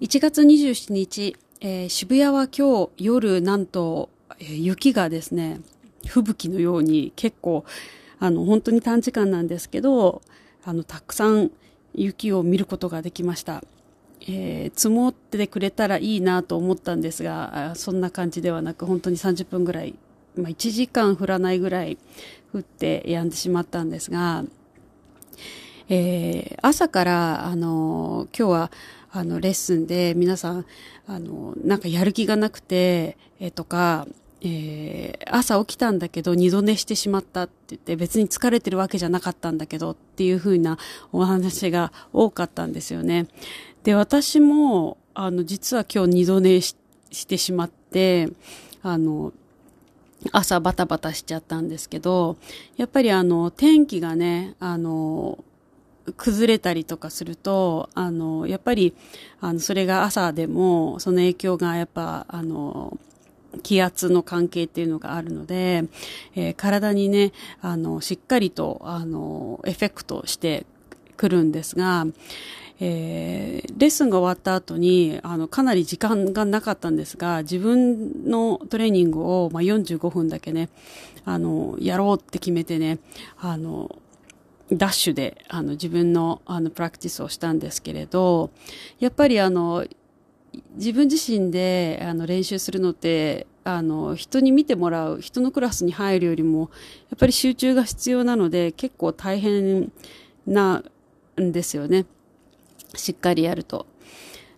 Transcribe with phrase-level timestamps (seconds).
[0.00, 5.60] 1月27日、えー、渋谷は今日夜なんと、えー、雪がですね、
[6.04, 7.64] 吹雪のように結構、
[8.18, 10.20] あの、本当に短時間なんですけど、
[10.64, 11.52] あの、たくさん
[11.94, 13.62] 雪を見ることができました。
[14.22, 19.94] えー、積もってくれたらいいなと思ったんですが、そんな感じではなく、本当に30分ぐらい、
[20.36, 21.98] まあ、1時間降らないぐらい
[22.52, 24.44] 降って止んでしまったんですが、
[25.88, 28.70] えー、朝から、あの、今日は、
[29.10, 30.66] あの、レッスンで皆さん、
[31.06, 34.06] あの、なんかやる気がなくて、えー、とか、
[34.46, 40.76] えー、朝起きたんだけど二度寝してしまったって言って別に疲れてるわけじゃなかったんだけどっていう風な
[41.12, 43.26] お話が多かったんですよね。
[43.84, 46.76] で、私も、あの、実は今日二度寝し
[47.26, 48.28] てしまって、
[48.82, 49.32] あの、
[50.32, 52.36] 朝バタバタしちゃったんですけど、
[52.76, 55.42] やっぱりあの、天気がね、あの、
[56.12, 58.94] 崩れたりとかすると、あの、やっぱり、
[59.40, 62.98] あの、それが朝でも、その影響がやっぱ、あの、
[63.62, 65.84] 気圧の関係っていうのがあるので、
[66.34, 70.66] えー、体にね、あの、しっかりと、あの、エフェクトして
[71.16, 72.06] くるんですが、
[72.80, 80.68] えー、レッスンが終わった後に、あの、かなり時間がなかったんですが、自分のトレーニングを、まあ、45分だけね、
[81.24, 82.98] あの、やろうって決めてね、
[83.38, 83.96] あの、
[84.72, 88.50] ダッシュで、あの、自分の、あの、プラクティスをしたんですけれど、
[88.98, 89.86] やっぱりあの、
[90.76, 96.70] 自分自身であの練習するのってあの人に見てもらう人のクラスに入るよりも
[97.10, 99.90] やっぱり集中が必要なので結構大変
[100.46, 100.82] な
[101.38, 102.06] んですよね
[102.94, 103.86] しっかりやると。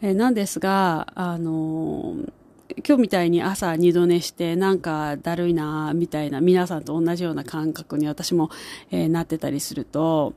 [0.00, 2.16] えなんですがあの
[2.86, 8.50] 今日みたいに朝二度寝してなんかだるいなみたいな皆さんと同じような感覚に私も、
[8.90, 10.34] えー、なってたりすると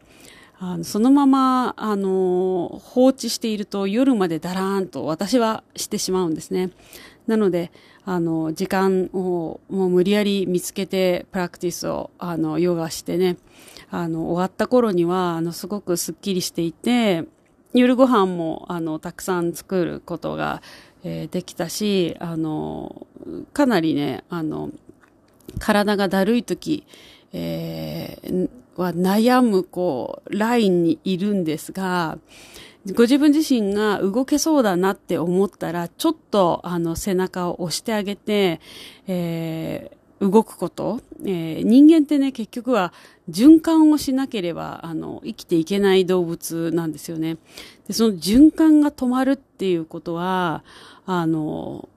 [0.58, 6.72] あのそのまま、あの、放置していると夜までだらーんと私はしてしまうんですね。
[7.28, 7.72] なので、
[8.06, 13.38] あの、時間をもう無理やり見つけてプラクティスを、あの、ヨガしてね、
[13.92, 17.26] あの、終わった頃には、あの、すごくスッキリしていて、
[17.74, 20.62] 夜ご飯も、あの、たくさん作ることが、
[21.08, 23.06] えー、できたし、あの、
[23.54, 24.72] かなりね、あの、
[25.60, 26.84] 体がだるい時、
[27.32, 32.18] えー、は悩む、こう、ラインにいるんですが、
[32.96, 38.60] ご自分自身が動けそうだなって思ったら、ちょっと、あの、背中を押してあげて、
[39.08, 42.94] えー、動くこと、えー、人間ってね、結局は
[43.30, 47.38] 循環をしなければ、あの、生きていけない動物なんですよね。
[47.88, 50.64] で、その循環が止まるっていうことは、
[51.06, 51.90] あの、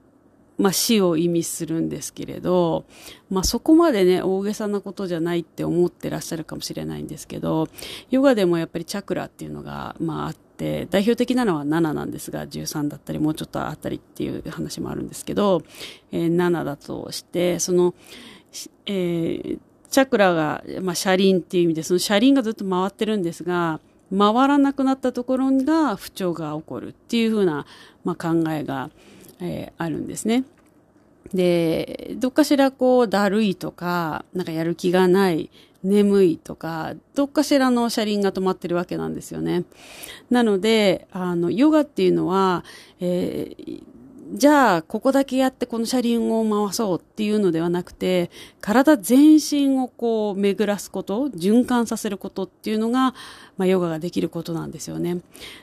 [0.59, 2.85] まあ、死を意味するんですけれど、
[3.31, 7.69] まあ、そこまでね、大げさなことじゃないって思ってらっしゃるかもしれないんですけど、
[8.11, 15.63] ヨガでもやっぱりチャクラっていうのが、まあ、あって、代表的なのは7なんですが、13だったり、もうちょっとあったりっていう話もあるんですけど、
[16.11, 17.95] えー、7だとして、その、
[18.85, 19.59] えー、
[19.89, 23.79] チャクラが、まあ、車輪っていう意味で、その車輪がずっと回ってるんですが、
[24.11, 27.65] 回らなくなったところが不調が起こるっていうふうな、
[28.03, 28.89] まあ、考えが、
[29.41, 30.43] えー、あるんですね。
[31.33, 35.49] で、どっかしらこう、だるいとか、なんかやる気がない、
[35.83, 39.63] 眠いとか、どっかしらの車輪が止まってるわけなんですよね。
[40.29, 42.65] なので、あの、ヨガっていうのは、
[42.99, 43.83] えー、
[44.31, 48.29] じゃあ、ここだけやってこの車輪を回そうっていうのではなくて、
[48.61, 53.15] 体全身をこう巡らすこと、循環させることっていうのが、
[53.57, 55.21] まあ、ヨガができることなんですよね。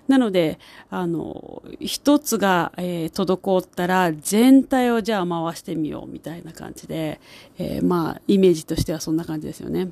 [0.08, 0.58] なので、
[0.90, 7.20] あの、一つが、えー、滞ったら、全体をじゃあ回してみようみたいな感じで、
[7.58, 9.90] えー、まあ、イメージとしてはそんな感じですよね。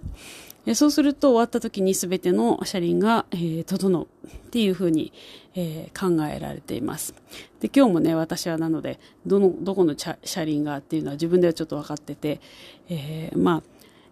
[0.72, 5.12] そうすると終わった時に全ての車輪が、えー、整うっていうふうに、
[5.54, 7.14] えー、考えられています。
[7.60, 12.40] で、今日もね、私はなので、どの、どこの車輪がっていうのは自分ではちょっと分かってて、
[12.88, 13.62] えー、まあ、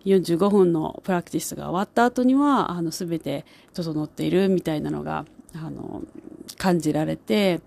[0.05, 5.25] 45分のプラクティスが終わった後には、あの、全て整っているみたいなのが、
[5.55, 6.03] あの、
[6.59, 7.61] 感じられて、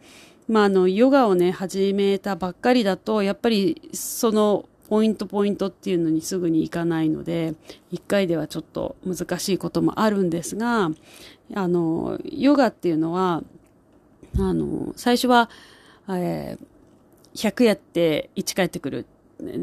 [0.47, 7.55] まあ、あの、ヨガをね、始めたばっかりだと、やっぱり、その、ポイントポイントっていうのにすぐに行かないので、
[7.91, 10.91] 一回ではちょっと難しいこともあるんですが、
[11.53, 13.43] あの、ヨガっていうのは、
[14.37, 15.49] あの、最初は、
[16.09, 19.05] えー、100やって1帰ってくる。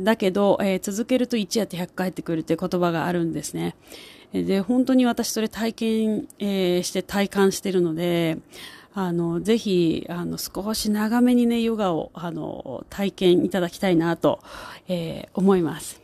[0.05, 3.75] だけど、えー、続けると1やって100帰ってくるって言葉があるんですね。
[4.33, 8.39] で、本当に私それ体験、えー、して体感してるので、
[8.95, 14.41] あの、ぜひ、あの、少し長めにね、ヨガを、あの、体験いただきたいなと、
[14.89, 16.03] えー、思います。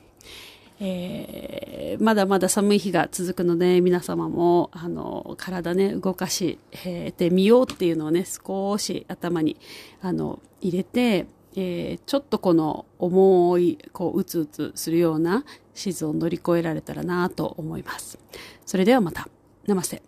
[0.81, 9.57] えー、まだまだ寒い日が続くので、皆様も、あの、体ね、動かし、えー、てみようっていうのをね、少し頭に、
[10.01, 11.27] あの、入れて、
[11.57, 15.45] えー、ちょっとこの重い、こう、うつうつするような
[15.79, 18.19] シーズンを乗り越えられたらなと思います。
[18.67, 19.29] それではまた。
[19.67, 20.03] ナマステ。